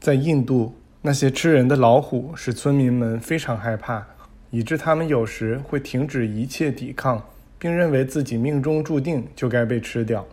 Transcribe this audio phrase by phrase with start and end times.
[0.00, 4.02] 在印度，那些吃人的老虎使村民们非常害怕，
[4.50, 7.22] 以致他们有时会停止一切抵抗，
[7.58, 10.26] 并认为自己命中注定就该被吃掉。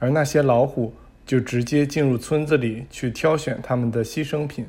[0.00, 0.92] 而那些老虎
[1.24, 4.66] 就直接进入村子里去挑选他们的牺牲品。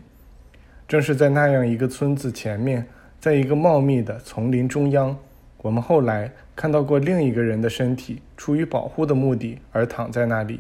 [0.88, 2.86] 正是在那样一个村子前面，
[3.20, 5.18] 在一个茂密的丛林中央，
[5.58, 10.60] 我们后来看到过另一个人的身体出于保护的目的而躺在那里。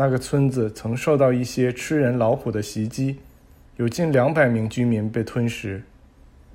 [0.00, 3.16] 那个村子曾受到一些吃人老虎的袭击，
[3.78, 5.82] 有近两百名居民被吞食。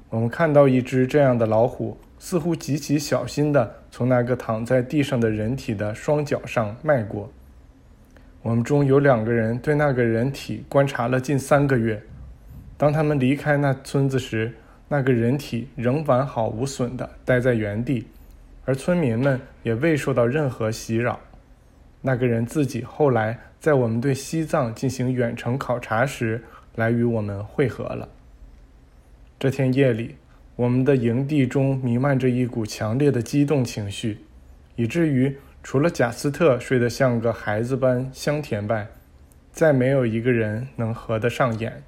[0.07, 7.29] 我们看到一只这样的老虎，似乎极其小心地从那个躺在地上的人体的双脚上迈过。
[8.41, 12.01] 我们中有两个人对那个人体观察了近三个月。
[12.77, 14.53] 当他们离开那村子时，
[14.87, 18.07] 那个人体仍完好无损地待在原地，
[18.63, 21.19] 而村民们也未受到任何袭扰。
[22.05, 26.43] 那个人自己后来在我们对西藏进行远程考察时
[26.75, 28.09] 来与我们会合了。
[29.39, 30.15] 这天夜里，
[30.57, 34.19] 我们的营地中弥漫着一股强烈的激动情绪，
[34.75, 38.87] 以至于除了贾斯特睡得像个孩子般香甜外，
[39.53, 41.83] 再没有一个人能合得上眼。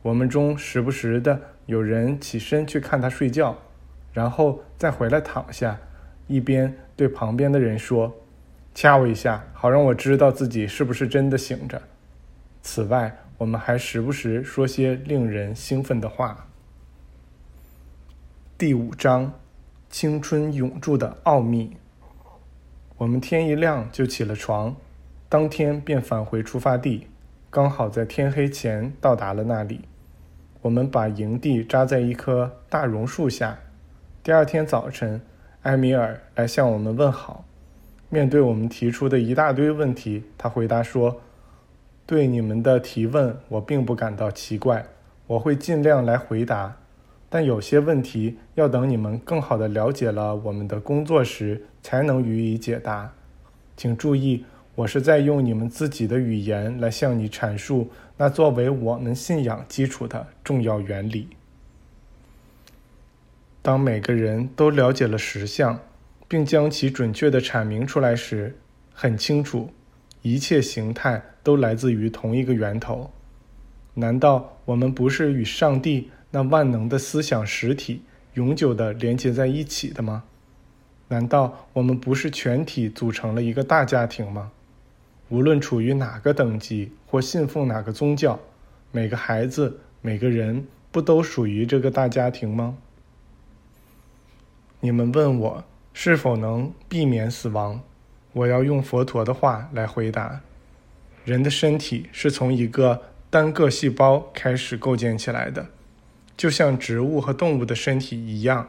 [0.00, 3.58] 我们中时不时的有人起身去看他睡觉，
[4.14, 5.78] 然后再回来躺下，
[6.28, 8.14] 一边对旁边的人说。
[8.74, 11.80] 掐我一下，好让我知道自己是不是真的醒着。
[12.60, 16.48] 此外，我们还时不时说些令人兴奋的话。
[18.58, 19.32] 第五章：
[19.88, 21.76] 青春永驻的奥秘。
[22.96, 24.74] 我们天一亮就起了床，
[25.28, 27.06] 当天便返回出发地，
[27.50, 29.82] 刚好在天黑前到达了那里。
[30.62, 33.58] 我们把营地扎在一棵大榕树下。
[34.24, 35.20] 第二天早晨，
[35.62, 37.44] 埃米尔来向我们问好。
[38.14, 41.20] 面对我们提出的一大堆问题，他回答说
[42.06, 44.86] ：“对你们的提问，我并不感到奇怪，
[45.26, 46.76] 我会尽量来回答。
[47.28, 53.12] 但有些问题要等你们更好地了解了我们的工作时，才能予以解答。
[53.76, 54.44] 请注意，
[54.76, 61.30] 我是在用你们自己的语言来向你阐述那作为我们信仰基础的重要原理。
[63.60, 65.76] 当每个人都了解了实相。”
[66.26, 68.56] 并将其准确地阐明出来时，
[68.92, 69.70] 很清楚，
[70.22, 73.10] 一切形态都来自于同一个源头。
[73.94, 78.02] 难道我们不是与上帝那万能的思想实体
[78.34, 80.24] 永久地连接在一起的吗？
[81.08, 84.50] 难道我们不是全体组成了一个大家庭吗？
[85.28, 88.40] 无论处于哪个等级或信奉哪个宗教，
[88.90, 92.76] 每个孩子、每个人不都属于这个大家庭吗？
[94.80, 95.64] 你们问我。
[95.94, 97.80] 是否能避免死亡？
[98.32, 100.40] 我要用佛陀的话来回答：
[101.24, 103.00] 人的身体是从一个
[103.30, 105.68] 单个细胞开始构建起来的，
[106.36, 108.68] 就像植物和动物的身体一样。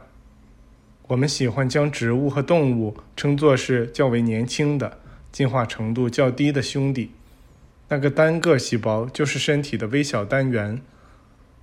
[1.08, 5.00] 我们喜欢将植物和动物称作是较为年轻的、
[5.31, 7.12] 进化程度较低的兄弟。
[7.90, 10.81] 那个单个细胞就是身体的微小单元，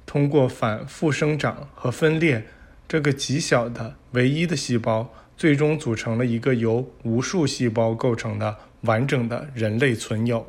[0.06, 2.46] 通过反复生长和分裂，
[2.92, 5.14] 这个极小的唯一的细胞。
[5.34, 10.46] 最终组成了一个由无数细胞构成的完整的人类存有。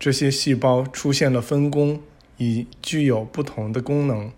[0.00, 2.00] 这些细胞出现了分工，
[2.38, 4.32] 以具有不同的功能，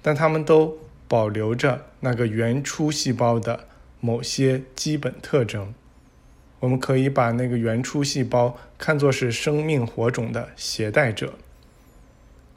[0.00, 3.68] 但它们都保留着那个原初细胞的
[4.00, 5.74] 某些基本特征。
[6.60, 11.34] 我们可以把那个原初细胞看作是生命火种的携带者，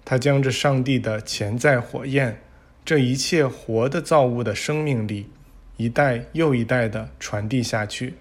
[0.05, 2.39] 它将着上帝的潜在火焰。
[2.87, 5.27] 这一切活的造物的生命力，
[5.75, 8.13] 一代又一代的传递下去，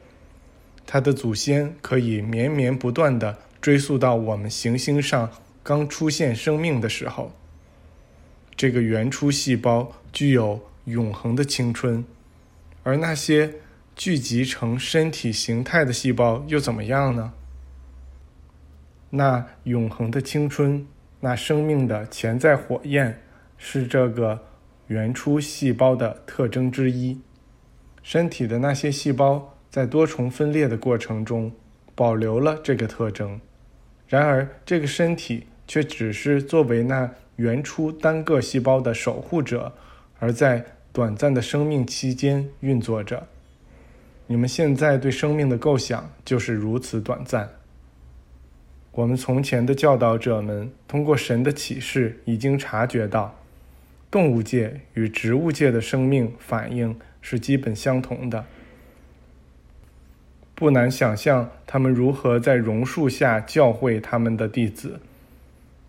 [0.85, 5.31] 它的祖先可以绵绵不断的追溯到我们行星上
[5.63, 7.31] 刚出现生命的时候。
[8.57, 12.05] 这个原初细胞具有永恒的青春，
[12.83, 13.55] 而那些
[13.95, 17.33] 聚集成身体形态的细胞又怎么样呢？
[19.11, 20.85] 那永恒的青春，
[21.21, 23.23] 那生命的潜在火焰，
[23.57, 24.43] 是这个。
[24.89, 27.21] 原初细胞的特征之一，
[28.03, 31.51] 身体的那些细胞在多重分裂的过程中
[31.95, 33.41] 保留了这个特征，
[34.07, 39.73] 然而这个身体却只是作为那原初单个细胞的守护者，
[40.21, 43.27] 而在短暂的生命期间运作着。
[44.29, 47.49] 你们现在对生命的构想就是如此短暂。
[48.93, 53.37] 我们从前的教导者们通过神的启示已经察觉到。
[54.11, 58.45] 动物界与植物界的生命反应是基本相同的。
[60.55, 65.01] 不难想象他们如何在榕树下教诲他们的弟子，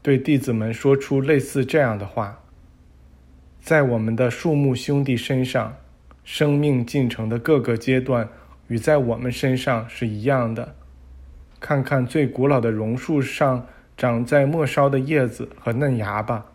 [0.01, 2.39] 对弟子们说出类似这样的话：
[3.61, 5.77] 在我们的树木兄弟身上，
[6.25, 8.27] 生命进程的各个阶段
[8.67, 10.75] 与在我们身上是一样的。
[11.59, 13.65] 看看最古老的榕树上
[13.95, 16.45] 长在末梢的叶子和嫩芽吧，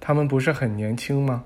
[0.00, 1.44] 他们不是很年轻吗？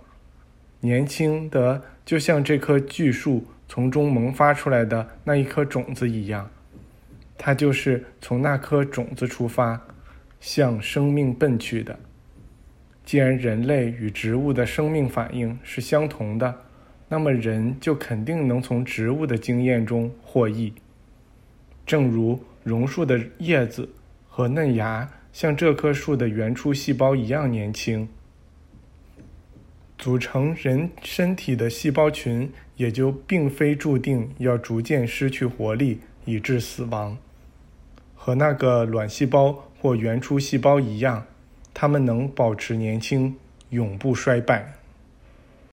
[0.80, 6.50] 年轻的就像这棵巨树从中萌发出来的那一颗种子一样，
[7.36, 9.80] 它就是从那颗种子出发，
[10.40, 11.98] 向生命奔去的。
[13.04, 16.54] 既然人类与植物的生命反应是相同的，
[17.08, 20.72] 那么人就肯定能从植物的经验中获益。
[21.86, 22.42] 正如。
[22.62, 23.88] 榕树的叶子
[24.28, 28.06] 和嫩芽像这棵树的原初细胞一样年轻，
[30.00, 37.18] 组成人身体的细胞群也就并非注定要逐渐失去活力以致死亡。
[38.14, 41.26] 和那个卵细胞或原初细胞一样，
[41.74, 43.36] 它们能保持年轻，
[43.68, 44.72] 永不衰败。